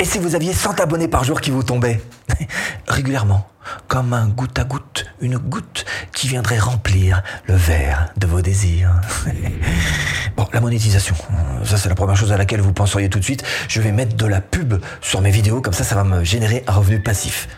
[0.00, 2.00] Et si vous aviez 100 abonnés par jour qui vous tombaient
[2.86, 3.48] régulièrement,
[3.88, 8.92] comme un goutte à goutte, une goutte qui viendrait remplir le verre de vos désirs.
[10.36, 11.16] bon, la monétisation,
[11.64, 13.42] ça c'est la première chose à laquelle vous penseriez tout de suite.
[13.68, 16.62] Je vais mettre de la pub sur mes vidéos, comme ça ça va me générer
[16.68, 17.48] un revenu passif.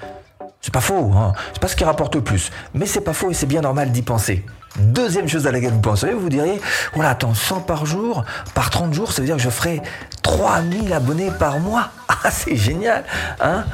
[0.62, 1.34] C'est pas faux, hein.
[1.52, 3.92] c'est pas ce qui rapporte le plus, mais c'est pas faux et c'est bien normal
[3.92, 4.46] d'y penser.
[4.78, 6.60] Deuxième chose à laquelle vous penseriez, vous diriez,
[6.94, 8.24] voilà, attends, 100 par jour,
[8.54, 9.82] par 30 jours, ça veut dire que je ferai
[10.22, 11.90] 3000 abonnés par mois.
[12.22, 13.02] Ah, c'est génial,
[13.40, 13.64] hein?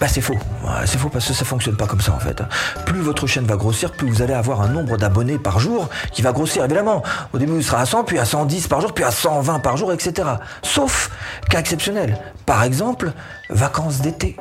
[0.00, 0.38] Bah c'est faux,
[0.84, 2.40] c'est faux parce que ça fonctionne pas comme ça en fait.
[2.84, 6.22] Plus votre chaîne va grossir, plus vous allez avoir un nombre d'abonnés par jour qui
[6.22, 7.02] va grossir évidemment.
[7.32, 9.76] Au début, il sera à 100, puis à 110 par jour, puis à 120 par
[9.76, 10.28] jour, etc.
[10.62, 11.10] Sauf
[11.50, 12.16] cas exceptionnel.
[12.44, 13.12] Par exemple,
[13.50, 14.36] vacances d'été.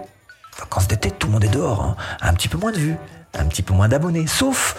[0.60, 1.96] Vacances d'été, tout le monde est dehors, hein.
[2.22, 2.98] un petit peu moins de vues,
[3.34, 4.28] un petit peu moins d'abonnés.
[4.28, 4.76] Sauf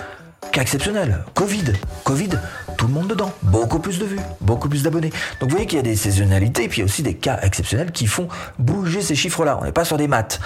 [0.58, 1.64] Exceptionnel, Covid.
[2.04, 2.30] Covid,
[2.78, 3.30] tout le monde dedans.
[3.42, 5.10] Beaucoup plus de vues, beaucoup plus d'abonnés.
[5.38, 8.06] Donc vous voyez qu'il y a des saisonnalités et puis aussi des cas exceptionnels qui
[8.06, 9.58] font bouger ces chiffres-là.
[9.60, 10.40] On n'est pas sur des maths.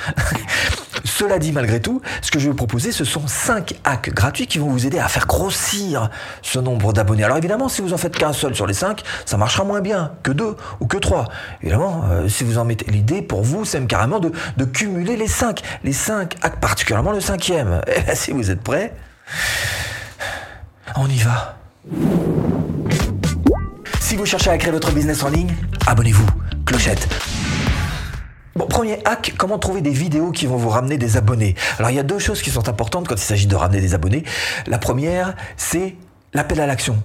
[1.04, 4.48] Cela dit, malgré tout, ce que je vais vous proposer, ce sont 5 hacks gratuits
[4.48, 6.10] qui vont vous aider à faire grossir
[6.42, 7.22] ce nombre d'abonnés.
[7.22, 10.12] Alors évidemment, si vous en faites qu'un seul sur les 5, ça marchera moins bien
[10.24, 11.26] que 2 ou que 3.
[11.62, 14.32] Évidemment, euh, si vous en mettez l'idée, pour vous, c'est carrément de,
[14.64, 15.60] cumuler les 5.
[15.84, 17.80] Les 5 hacks, particulièrement le cinquième.
[17.86, 18.92] Et eh si vous êtes prêts,
[21.00, 21.56] on y va.
[24.00, 25.54] Si vous cherchez à créer votre business en ligne,
[25.86, 26.26] abonnez-vous.
[26.66, 27.08] Clochette.
[28.54, 31.96] Bon, premier hack, comment trouver des vidéos qui vont vous ramener des abonnés Alors il
[31.96, 34.24] y a deux choses qui sont importantes quand il s'agit de ramener des abonnés.
[34.66, 35.96] La première, c'est
[36.34, 37.02] l'appel à l'action.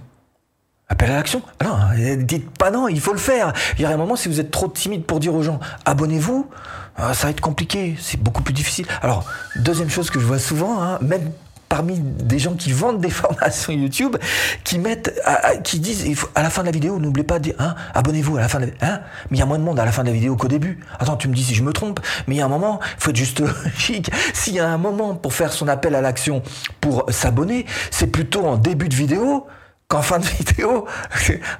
[0.89, 1.77] Appel à l'action ah Non,
[2.17, 3.53] dites pas non, il faut le faire.
[3.77, 6.49] Il y a un moment, si vous êtes trop timide pour dire aux gens abonnez-vous,
[6.97, 8.87] ah, ça va être compliqué, c'est beaucoup plus difficile.
[9.01, 9.23] Alors,
[9.55, 11.31] deuxième chose que je vois souvent, hein, même
[11.69, 14.15] parmi des gens qui vendent des formations YouTube,
[14.63, 15.21] qui mettent,
[15.63, 18.41] qui disent à la fin de la vidéo, n'oubliez pas de dire, hein, abonnez-vous à
[18.41, 20.03] la fin de la hein, mais il y a moins de monde à la fin
[20.03, 20.79] de la vidéo qu'au début.
[20.99, 23.03] Attends, tu me dis si je me trompe, mais il y a un moment, il
[23.03, 23.43] faut être juste
[23.77, 24.11] chic.
[24.33, 26.41] S'il y a un moment pour faire son appel à l'action,
[26.81, 29.47] pour s'abonner, c'est plutôt en début de vidéo
[29.87, 30.85] qu'en fin de vidéo.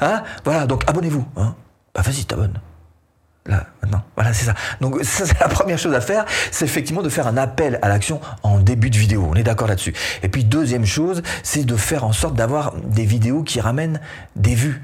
[0.02, 1.26] hein, voilà, donc abonnez-vous.
[1.38, 1.56] Hein.
[1.94, 2.60] Bah vas-y, t'abonnes.
[3.48, 4.04] Là, maintenant.
[4.16, 4.56] Voilà, c'est ça.
[4.82, 7.90] Donc, ça, c'est la première chose à faire, c'est effectivement de faire un appel à
[7.90, 9.28] l'action en début de vidéo.
[9.30, 9.94] On est d'accord là-dessus.
[10.24, 14.00] Et puis, deuxième chose, c'est de faire en sorte d'avoir des vidéos qui ramènent
[14.36, 14.82] des vues.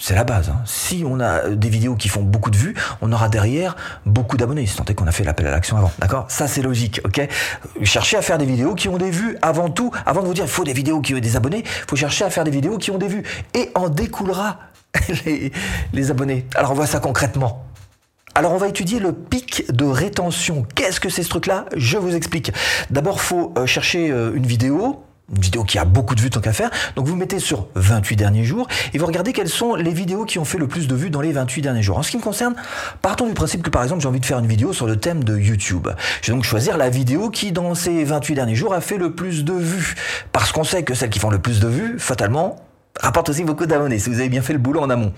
[0.00, 0.48] C'est la base.
[0.48, 0.60] Hein.
[0.64, 3.74] Si on a des vidéos qui font beaucoup de vues, on aura derrière
[4.06, 4.64] beaucoup d'abonnés.
[4.64, 5.90] Si tant est qu'on a fait l'appel à l'action avant.
[5.98, 6.26] D'accord?
[6.28, 7.00] Ça, c'est logique.
[7.04, 7.20] Ok?
[7.82, 9.90] Cherchez à faire des vidéos qui ont des vues avant tout.
[10.06, 12.24] Avant de vous dire, il faut des vidéos qui ont des abonnés, il faut chercher
[12.24, 13.24] à faire des vidéos qui ont des vues.
[13.54, 14.58] Et en découlera
[15.26, 15.52] les,
[15.92, 16.46] les abonnés.
[16.54, 17.67] Alors, on voit ça concrètement.
[18.38, 20.64] Alors on va étudier le pic de rétention.
[20.76, 21.64] Qu'est-ce que c'est ce truc-là?
[21.74, 22.52] Je vous explique.
[22.88, 25.02] D'abord, faut euh, chercher euh, une vidéo,
[25.34, 26.70] une vidéo qui a beaucoup de vues tant qu'à faire.
[26.94, 30.38] Donc vous mettez sur 28 derniers jours et vous regardez quelles sont les vidéos qui
[30.38, 31.98] ont fait le plus de vues dans les 28 derniers jours.
[31.98, 32.54] En ce qui me concerne,
[33.02, 35.24] partons du principe que par exemple j'ai envie de faire une vidéo sur le thème
[35.24, 35.88] de YouTube.
[36.22, 39.16] Je vais donc choisir la vidéo qui dans ces 28 derniers jours a fait le
[39.16, 39.96] plus de vues.
[40.30, 42.67] Parce qu'on sait que celles qui font le plus de vues, fatalement,
[43.00, 45.12] rapporte aussi beaucoup d'abonnés si vous avez bien fait le boulot en amont.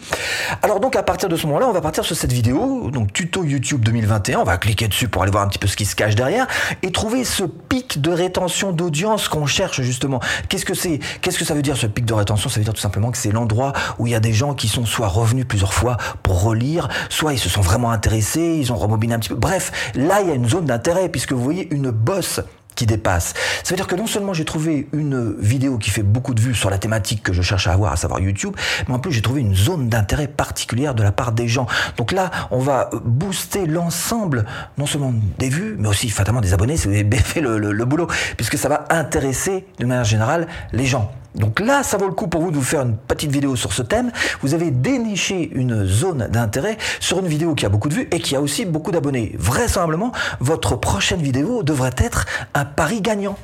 [0.62, 3.44] Alors donc à partir de ce moment-là, on va partir sur cette vidéo, donc tuto
[3.44, 5.94] YouTube 2021, on va cliquer dessus pour aller voir un petit peu ce qui se
[5.94, 6.46] cache derrière
[6.82, 10.20] et trouver ce pic de rétention d'audience qu'on cherche justement.
[10.48, 11.00] Qu'est-ce que c'est?
[11.20, 12.48] Qu'est-ce que ça veut dire ce pic de rétention?
[12.48, 14.68] Ça veut dire tout simplement que c'est l'endroit où il y a des gens qui
[14.68, 18.76] sont soit revenus plusieurs fois pour relire, soit ils se sont vraiment intéressés, ils ont
[18.76, 19.34] remobiné un petit peu.
[19.34, 22.40] Bref, là il y a une zone d'intérêt puisque vous voyez une bosse
[22.86, 23.34] dépasse.
[23.62, 26.54] Ça veut dire que non seulement j'ai trouvé une vidéo qui fait beaucoup de vues
[26.54, 28.54] sur la thématique que je cherche à avoir, à savoir YouTube,
[28.88, 31.66] mais en plus j'ai trouvé une zone d'intérêt particulière de la part des gens.
[31.96, 34.46] Donc là, on va booster l'ensemble,
[34.78, 38.08] non seulement des vues, mais aussi fatalement des abonnés, si vous avez fait le boulot,
[38.36, 41.12] puisque ça va intéresser de manière générale les gens.
[41.34, 43.72] Donc là, ça vaut le coup pour vous de vous faire une petite vidéo sur
[43.72, 44.10] ce thème.
[44.42, 48.20] Vous avez déniché une zone d'intérêt sur une vidéo qui a beaucoup de vues et
[48.20, 49.36] qui a aussi beaucoup d'abonnés.
[49.38, 53.36] Vraisemblablement, votre prochaine vidéo devrait être un pari gagnant.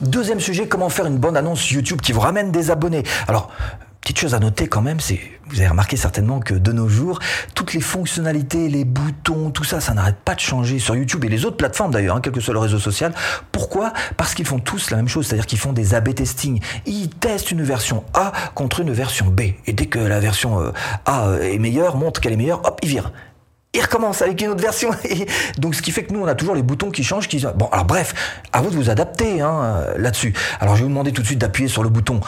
[0.00, 3.02] Deuxième sujet, comment faire une bonne annonce YouTube qui vous ramène des abonnés?
[3.28, 3.50] Alors,
[4.10, 7.20] Petite chose à noter quand même, c'est, vous avez remarqué certainement que de nos jours,
[7.54, 11.28] toutes les fonctionnalités, les boutons, tout ça, ça n'arrête pas de changer sur YouTube et
[11.28, 13.14] les autres plateformes d'ailleurs, hein, quel que soit le réseau social.
[13.52, 13.92] Pourquoi?
[14.16, 16.58] Parce qu'ils font tous la même chose, c'est-à-dire qu'ils font des A/B testing.
[16.86, 20.72] Ils testent une version A contre une version B, et dès que la version euh,
[21.06, 23.12] A est meilleure, montre qu'elle est meilleure, hop, ils virent
[23.72, 24.90] il recommence avec une autre version.
[25.58, 27.28] donc, ce qui fait que nous, on a toujours les boutons qui changent.
[27.28, 27.46] Qui...
[27.54, 30.34] Bon, alors bref, à vous de vous adapter hein, là-dessus.
[30.58, 32.18] Alors, je vais vous demander tout de suite d'appuyer sur le bouton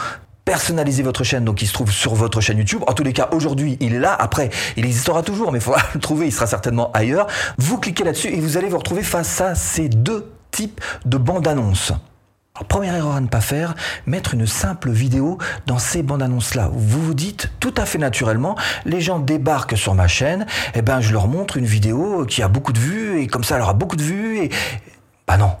[0.45, 2.83] personnaliser votre chaîne, donc il se trouve sur votre chaîne YouTube.
[2.87, 4.13] En tous les cas, aujourd'hui, il est là.
[4.13, 7.27] Après, il existera toujours, mais il faudra le trouver, il sera certainement ailleurs.
[7.57, 11.47] Vous cliquez là-dessus et vous allez vous retrouver face à ces deux types de bandes
[11.47, 11.93] annonces.
[12.67, 13.73] Première erreur à ne pas faire,
[14.05, 16.69] mettre une simple vidéo dans ces bandes annonces-là.
[16.71, 18.55] Vous vous dites tout à fait naturellement,
[18.85, 22.43] les gens débarquent sur ma chaîne, et eh ben je leur montre une vidéo qui
[22.43, 24.51] a beaucoup de vues et comme ça elle aura beaucoup de vues et
[25.27, 25.51] bah non.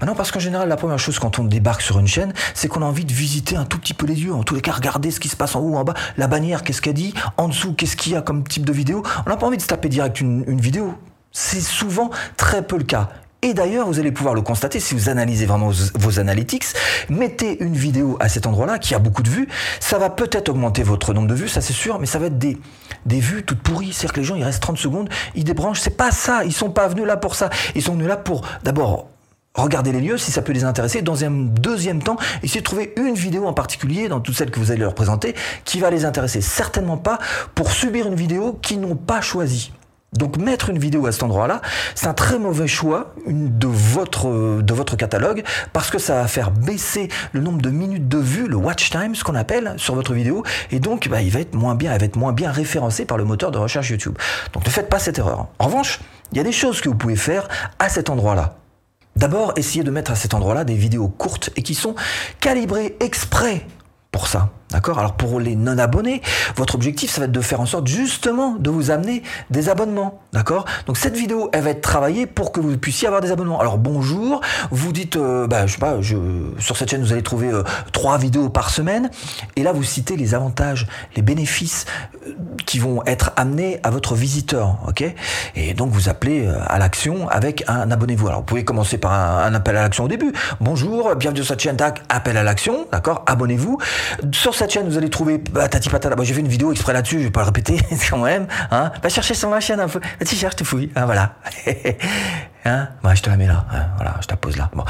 [0.00, 2.68] Bah non, parce qu'en général, la première chose quand on débarque sur une chaîne, c'est
[2.68, 4.34] qu'on a envie de visiter un tout petit peu les lieux.
[4.34, 6.62] En tous les cas, regarder ce qui se passe en haut, en bas, la bannière,
[6.62, 9.02] qu'est-ce qu'elle dit, en dessous, qu'est-ce qu'il y a comme type de vidéo.
[9.26, 10.94] On n'a pas envie de se taper direct une, une vidéo.
[11.32, 13.08] C'est souvent très peu le cas.
[13.44, 16.64] Et d'ailleurs, vous allez pouvoir le constater si vous analysez vraiment vos, analytics.
[17.08, 19.48] Mettez une vidéo à cet endroit-là qui a beaucoup de vues.
[19.80, 22.38] Ça va peut-être augmenter votre nombre de vues, ça c'est sûr, mais ça va être
[22.38, 22.56] des,
[23.04, 23.92] des vues toutes pourries.
[23.92, 25.80] C'est-à-dire que les gens, ils restent 30 secondes, ils débranchent.
[25.80, 26.44] C'est pas ça.
[26.44, 27.50] Ils sont pas venus là pour ça.
[27.74, 29.08] Ils sont venus là pour d'abord
[29.54, 31.02] regarder les lieux si ça peut les intéresser.
[31.02, 34.60] Dans un deuxième temps, essayez de trouver une vidéo en particulier dans toutes celles que
[34.60, 35.34] vous allez leur présenter
[35.64, 36.40] qui va les intéresser.
[36.40, 37.18] Certainement pas
[37.54, 39.72] pour subir une vidéo qu'ils n'ont pas choisie.
[40.12, 41.62] Donc mettre une vidéo à cet endroit-là,
[41.94, 46.50] c'est un très mauvais choix de votre, de votre catalogue parce que ça va faire
[46.50, 50.12] baisser le nombre de minutes de vue, le watch time, ce qu'on appelle sur votre
[50.12, 53.06] vidéo, et donc bah, il va être moins bien, elle va être moins bien référencé
[53.06, 54.18] par le moteur de recherche YouTube.
[54.52, 55.46] Donc ne faites pas cette erreur.
[55.58, 56.00] En revanche,
[56.32, 58.56] il y a des choses que vous pouvez faire à cet endroit-là.
[59.16, 61.94] D'abord, essayez de mettre à cet endroit-là des vidéos courtes et qui sont
[62.40, 63.66] calibrées exprès
[64.10, 64.50] pour ça.
[64.72, 64.98] D'accord?
[64.98, 66.22] Alors pour les non-abonnés,
[66.56, 70.20] votre objectif, ça va être de faire en sorte justement de vous amener des abonnements.
[70.32, 70.64] D'accord?
[70.86, 73.60] Donc cette vidéo, elle va être travaillée pour que vous puissiez avoir des abonnements.
[73.60, 74.40] Alors bonjour,
[74.70, 75.96] vous dites, euh, bah, je sais pas,
[76.58, 79.10] sur cette chaîne, vous allez trouver euh, trois vidéos par semaine.
[79.56, 80.86] Et là, vous citez les avantages,
[81.16, 81.84] les bénéfices
[82.26, 82.32] euh,
[82.64, 84.78] qui vont être amenés à votre visiteur.
[84.88, 85.04] Ok?
[85.54, 88.28] Et donc vous appelez à l'action avec un abonnez-vous.
[88.28, 90.32] Alors vous pouvez commencer par un, appel à l'action au début.
[90.60, 92.86] Bonjour, bienvenue sur cette chaîne, tac, appel à l'action.
[92.90, 93.22] D'accord?
[93.26, 93.78] Abonnez-vous.
[94.32, 96.14] Sur cette chaîne, vous allez trouver bah, Tati Patata.
[96.14, 97.80] Bah, j'ai fait une vidéo exprès là-dessus, je vais pas le répéter
[98.10, 98.46] quand même.
[98.70, 98.92] Hein.
[99.02, 100.00] Va chercher sur ma chaîne un peu.
[100.24, 100.90] Tu fouilles.
[100.94, 101.34] Hein, voilà.
[102.64, 102.88] hein?
[103.02, 103.66] Bah, je te la mets là.
[103.72, 104.70] Hein, voilà, je te la pose là.
[104.74, 104.84] Bon.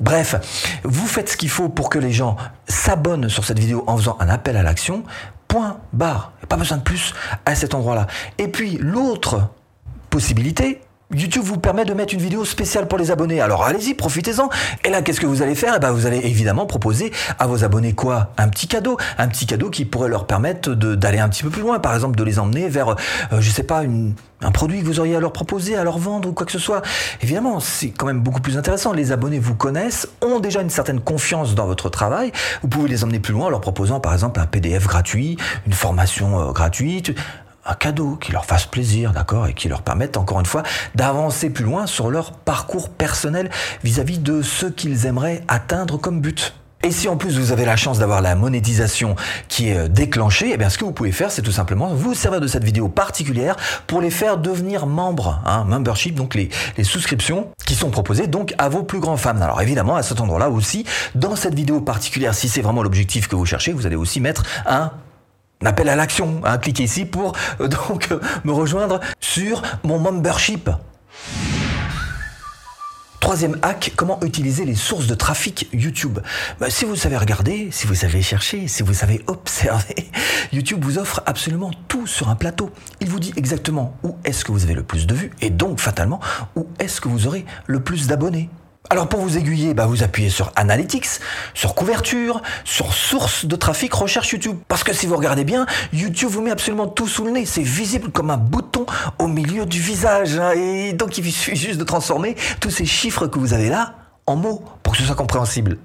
[0.00, 2.36] Bref, vous faites ce qu'il faut pour que les gens
[2.66, 5.04] s'abonnent sur cette vidéo en faisant un appel à l'action.
[5.48, 6.32] Point barre.
[6.48, 7.14] Pas besoin de plus
[7.46, 8.06] à cet endroit-là.
[8.38, 9.48] Et puis l'autre
[10.10, 10.80] possibilité,
[11.14, 13.40] YouTube vous permet de mettre une vidéo spéciale pour les abonnés.
[13.40, 14.50] Alors allez-y, profitez-en.
[14.84, 15.72] Et là, qu'est-ce que vous allez faire?
[15.76, 18.32] Eh ben, vous allez évidemment proposer à vos abonnés quoi?
[18.36, 21.62] Un petit cadeau, un petit cadeau qui pourrait leur permettre d'aller un petit peu plus
[21.62, 21.78] loin.
[21.78, 23.84] Par exemple, de les emmener vers, euh, je sais pas,
[24.42, 26.58] un produit que vous auriez à leur proposer, à leur vendre ou quoi que ce
[26.58, 26.82] soit.
[27.22, 28.92] Évidemment, c'est quand même beaucoup plus intéressant.
[28.92, 32.32] Les abonnés vous connaissent, ont déjà une certaine confiance dans votre travail.
[32.60, 35.72] Vous pouvez les emmener plus loin en leur proposant par exemple un PDF gratuit, une
[35.72, 37.14] formation euh, gratuite,
[37.68, 40.62] un cadeau qui leur fasse plaisir, d'accord, et qui leur permette encore une fois
[40.94, 43.50] d'avancer plus loin sur leur parcours personnel
[43.84, 46.54] vis-à-vis de ce qu'ils aimeraient atteindre comme but.
[46.84, 49.16] Et si en plus vous avez la chance d'avoir la monétisation
[49.48, 52.14] qui est euh, déclenchée, eh bien ce que vous pouvez faire, c'est tout simplement vous
[52.14, 53.56] servir de cette vidéo particulière
[53.88, 58.54] pour les faire devenir membres, hein, membership, donc les, les souscriptions qui sont proposées donc
[58.58, 59.40] à vos plus grands fans.
[59.40, 60.84] Alors évidemment, à cet endroit-là aussi,
[61.16, 64.44] dans cette vidéo particulière, si c'est vraiment l'objectif que vous cherchez, vous allez aussi mettre
[64.64, 64.92] un
[65.64, 66.40] appel à l'action.
[66.44, 70.70] Hein, cliquez ici pour euh, donc euh, me rejoindre sur mon membership.
[73.20, 76.20] Troisième hack, comment utiliser les sources de trafic YouTube
[76.60, 80.08] bah, Si vous savez regarder, si vous savez chercher, si vous savez observer,
[80.52, 82.70] YouTube vous offre absolument tout sur un plateau.
[83.00, 85.80] Il vous dit exactement où est-ce que vous avez le plus de vues et donc
[85.80, 86.20] fatalement
[86.54, 88.48] où est-ce que vous aurez le plus d'abonnés.
[88.90, 91.20] Alors pour vous aiguiller, bah vous appuyez sur Analytics,
[91.52, 94.56] sur couverture, sur source de trafic, recherche YouTube.
[94.66, 97.44] Parce que si vous regardez bien, YouTube vous met absolument tout sous le nez.
[97.44, 98.86] C'est visible comme un bouton
[99.18, 100.38] au milieu du visage.
[100.38, 100.52] Hein.
[100.52, 104.36] Et donc il suffit juste de transformer tous ces chiffres que vous avez là en
[104.36, 105.76] mots pour que ce soit compréhensible.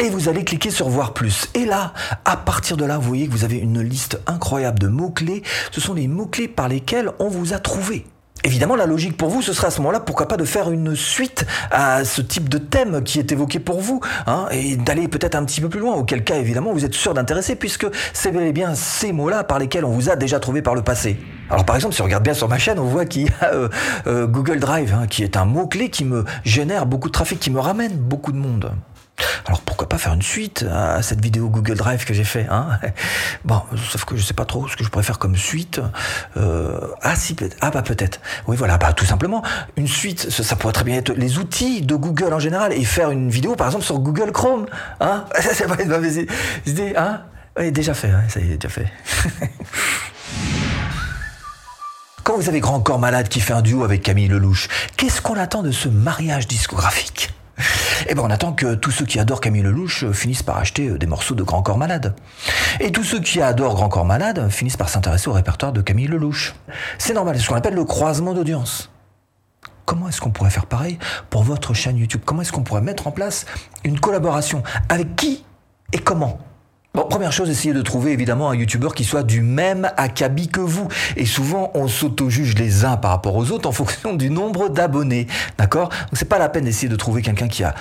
[0.00, 1.48] Et vous allez cliquer sur voir plus.
[1.54, 1.92] Et là,
[2.24, 5.44] à partir de là, vous voyez que vous avez une liste incroyable de mots-clés.
[5.70, 8.06] Ce sont les mots-clés par lesquels on vous a trouvé.
[8.44, 10.96] Évidemment, la logique pour vous, ce serait à ce moment-là, pourquoi pas de faire une
[10.96, 15.36] suite à ce type de thème qui est évoqué pour vous, hein, et d'aller peut-être
[15.36, 18.42] un petit peu plus loin, auquel cas, évidemment, vous êtes sûr d'intéresser, puisque c'est bel
[18.42, 21.18] et bien ces mots-là par lesquels on vous a déjà trouvé par le passé.
[21.50, 23.52] Alors par exemple, si on regarde bien sur ma chaîne, on voit qu'il y a
[23.52, 23.68] euh,
[24.06, 27.50] euh, Google Drive, hein, qui est un mot-clé qui me génère beaucoup de trafic, qui
[27.50, 28.72] me ramène beaucoup de monde.
[29.46, 32.78] Alors pourquoi pas faire une suite à cette vidéo Google Drive que j'ai fait hein?
[33.44, 35.80] Bon, sauf que je sais pas trop ce que je pourrais faire comme suite.
[36.36, 37.56] Euh, ah si, peut-être.
[37.60, 38.20] Ah bah peut-être.
[38.46, 39.42] Oui voilà, bah tout simplement
[39.76, 40.30] une suite.
[40.30, 43.56] Ça, pourrait très bien être les outils de Google en général et faire une vidéo
[43.56, 44.66] par exemple sur Google Chrome.
[45.00, 45.24] Hein?
[45.40, 46.26] Ça pas une mauvaise
[46.66, 46.94] idée.
[46.96, 47.22] Hein?
[47.58, 48.10] Oui, déjà fait.
[48.10, 48.86] Hein ça y est, déjà fait.
[52.24, 55.36] Quand vous avez Grand Corps Malade qui fait un duo avec Camille Lelouch, qu'est-ce qu'on
[55.36, 57.30] attend de ce mariage discographique?
[58.08, 60.88] eh ben on attend que tous ceux qui adorent Camille Lelouch euh, finissent par acheter
[60.88, 62.14] euh, des morceaux de Grand Corps Malade.
[62.80, 66.06] Et tous ceux qui adorent Grand Corps Malade finissent par s'intéresser au répertoire de Camille
[66.06, 66.54] Lelouch.
[66.98, 68.90] C'est normal, c'est ce qu'on appelle le croisement d'audience.
[69.84, 70.98] comment est-ce qu'on pourrait faire pareil
[71.30, 72.22] pour votre chaîne YouTube?
[72.24, 73.46] Comment est-ce qu'on pourrait mettre en place
[73.84, 74.62] une collaboration?
[74.88, 75.44] Avec qui
[75.92, 76.38] et comment?
[76.94, 80.60] Bon, première chose, essayez de trouver évidemment un youtubeur qui soit du même acabit que
[80.60, 80.88] vous.
[81.16, 85.26] Et souvent, on s'auto-juge les uns par rapport aux autres en fonction du nombre d'abonnés.
[85.56, 85.88] D'accord?
[85.88, 87.74] Donc c'est pas la peine d'essayer de trouver quelqu'un qui a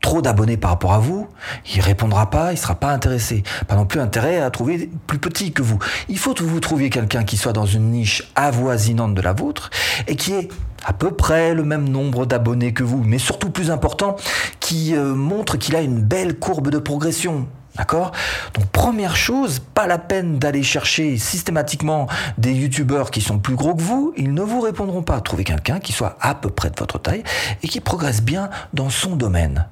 [0.00, 1.28] trop d'abonnés par rapport à vous,
[1.72, 3.44] il répondra pas, il sera pas intéressé.
[3.68, 5.78] Pas non plus intérêt à trouver plus petit que vous.
[6.08, 9.70] Il faut que vous trouviez quelqu'un qui soit dans une niche avoisinante de la vôtre
[10.08, 10.48] et qui ait
[10.84, 14.16] à peu près le même nombre d'abonnés que vous, mais surtout plus important,
[14.58, 17.46] qui euh, montre qu'il a une belle courbe de progression.
[17.78, 18.10] D'accord?
[18.54, 23.74] Donc première chose, pas la peine d'aller chercher systématiquement des youtubeurs qui sont plus gros
[23.74, 25.20] que vous, ils ne vous répondront pas.
[25.20, 27.22] Trouvez quelqu'un qui soit à peu près de votre taille
[27.62, 29.66] et qui progresse bien dans son domaine.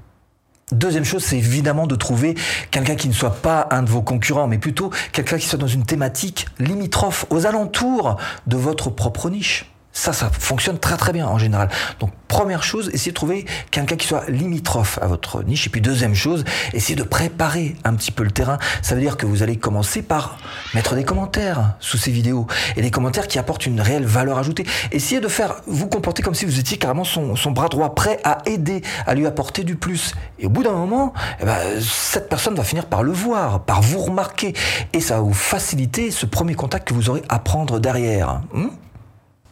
[0.72, 2.34] Deuxième chose, c'est évidemment de trouver
[2.72, 5.68] quelqu'un qui ne soit pas un de vos concurrents, mais plutôt quelqu'un qui soit dans
[5.68, 8.16] une thématique limitrophe, aux alentours
[8.48, 9.70] de votre propre niche.
[9.96, 11.70] Ça, ça fonctionne très très bien en général.
[12.00, 15.66] Donc première chose, essayez de trouver quelqu'un qui soit limitrophe à votre niche.
[15.68, 18.58] Et puis deuxième chose, essayez de préparer un petit peu le terrain.
[18.82, 20.36] Ça veut dire que vous allez commencer par
[20.74, 24.66] mettre des commentaires sous ces vidéos et des commentaires qui apportent une réelle valeur ajoutée.
[24.92, 28.42] Essayez de faire vous comporter comme si vous étiez carrément son, bras droit, prêt à
[28.44, 30.14] aider, à lui apporter du plus.
[30.38, 33.80] Et au bout d'un moment, eh ben, cette personne va finir par le voir, par
[33.80, 34.52] vous remarquer,
[34.92, 38.42] et ça va vous faciliter ce premier contact que vous aurez à prendre derrière.
[38.52, 38.68] Hmm?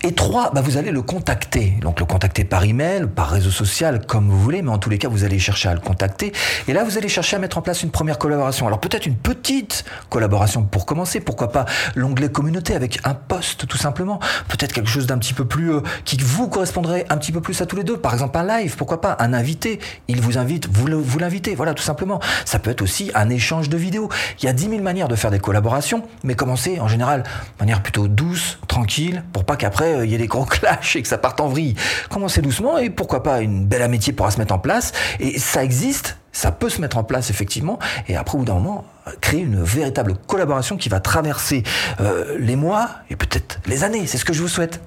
[0.05, 1.79] Et trois, bah vous allez le contacter.
[1.81, 4.99] Donc le contacter par email, par réseau social, comme vous voulez, mais en tous les
[4.99, 6.33] cas, vous allez chercher à le contacter.
[6.69, 8.67] Et là, vous allez chercher à mettre en place une première collaboration.
[8.67, 11.21] Alors peut-être une petite collaboration pour commencer.
[11.21, 14.21] Pourquoi pas l'onglet communauté avec un post tout simplement.
[14.49, 17.63] Peut-être quelque chose d'un petit peu plus euh, qui vous correspondrait un petit peu plus
[17.63, 17.97] à tous les deux.
[17.97, 18.77] Par exemple un live.
[18.77, 19.81] Pourquoi pas un invité.
[20.09, 21.55] Il vous invite, vous l'invitez.
[21.55, 22.21] Voilà, tout simplement.
[22.45, 24.11] Ça peut être aussi un échange de vidéos.
[24.43, 27.29] Il y a 10 000 manières de faire des collaborations, mais commencez en général de
[27.61, 31.09] manière plutôt douce, tranquille, pour pas qu'après il y ait des gros clashs et que
[31.09, 31.75] ça parte en vrille.
[32.11, 34.93] Commencez doucement et pourquoi pas une belle amitié pourra se mettre en place.
[35.21, 37.79] Et ça existe, ça peut se mettre en place effectivement.
[38.09, 38.85] Et après, au bout d'un moment,
[39.21, 41.63] créer une véritable collaboration qui va traverser
[42.01, 44.07] euh, les mois et peut-être les années.
[44.07, 44.81] C'est ce que je vous souhaite.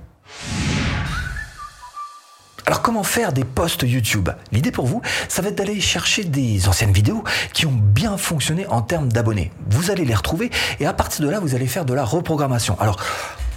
[2.67, 4.29] Alors comment faire des posts YouTube?
[4.51, 7.23] L'idée pour vous, ça va être d'aller chercher des anciennes vidéos
[7.53, 9.53] qui ont bien fonctionné en termes d'abonnés.
[9.69, 12.77] Vous allez les retrouver et à partir de là, vous allez faire de la reprogrammation.
[12.81, 12.99] Alors,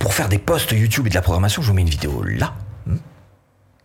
[0.01, 2.55] pour faire des posts YouTube et de la programmation, je vous mets une vidéo là
[2.87, 2.97] hmm,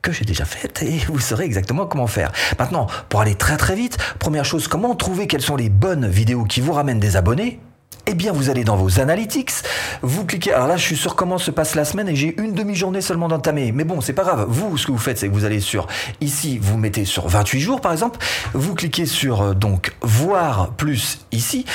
[0.01, 2.31] que j'ai déjà faite et vous saurez exactement comment faire.
[2.57, 6.45] Maintenant, pour aller très très vite, première chose, comment trouver quelles sont les bonnes vidéos
[6.45, 7.59] qui vous ramènent des abonnés?
[8.07, 9.51] Eh bien, vous allez dans vos analytics,
[10.03, 10.53] vous cliquez.
[10.53, 13.27] Alors là, je suis sur comment se passe la semaine et j'ai une demi-journée seulement
[13.27, 13.71] d'entamé.
[13.71, 14.45] Mais bon, c'est pas grave.
[14.47, 15.87] Vous, ce que vous faites, c'est que vous allez sur
[16.21, 18.19] ici, vous mettez sur 28 jours par exemple.
[18.53, 21.65] Vous cliquez sur euh, donc voir plus ici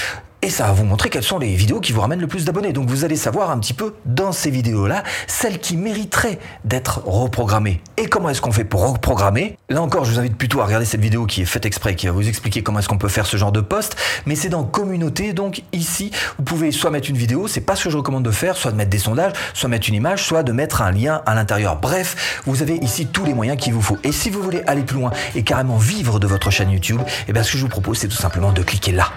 [0.42, 2.73] et ça va vous montrer quelles sont les vidéos qui vous ramènent le plus d'abonnés.
[2.73, 7.80] Donc vous allez savoir un petit peu dans ces vidéos-là, celles qui mériteraient d'être reprogrammées.
[7.97, 9.59] Et comment est-ce qu'on fait pour reprogrammer?
[9.68, 12.06] Là encore, je vous invite plutôt à regarder cette vidéo qui est faite exprès, qui
[12.06, 13.97] va vous expliquer comment est-ce qu'on peut faire ce genre de post.
[14.26, 17.85] Mais c'est dans communauté, donc ici, vous pouvez soit mettre une vidéo, c'est pas ce
[17.85, 20.42] que je recommande de faire, soit de mettre des sondages, soit mettre une image, soit
[20.42, 21.76] de mettre un lien à l'intérieur.
[21.76, 23.99] Bref, vous avez ici tous les moyens qu'il vous faut.
[24.04, 27.32] Et si vous voulez aller plus loin et carrément vivre de votre chaîne YouTube, eh
[27.32, 29.11] bien ce que je vous propose, c'est tout simplement de cliquer là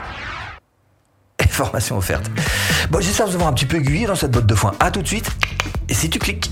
[1.53, 2.29] formation offerte.
[2.89, 4.73] Bon, j'espère vous avoir un petit peu aiguillé dans cette botte de foin.
[4.79, 5.29] À tout de suite.
[5.89, 6.51] Et si tu cliques.